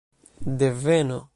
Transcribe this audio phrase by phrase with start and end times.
[0.41, 1.29] deveno